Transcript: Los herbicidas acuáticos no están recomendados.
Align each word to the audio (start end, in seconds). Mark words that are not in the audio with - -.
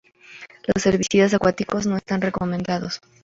Los 0.73 0.83
herbicidas 0.87 1.35
acuáticos 1.35 1.85
no 1.85 1.95
están 1.95 2.21
recomendados. 2.21 3.01